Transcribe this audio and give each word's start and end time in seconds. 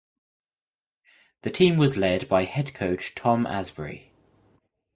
The 1.43 1.51
team 1.51 1.77
was 1.77 1.95
led 1.95 2.27
by 2.27 2.45
head 2.45 2.73
coach 2.73 3.13
Tom 3.13 3.45
Asbury. 3.45 4.11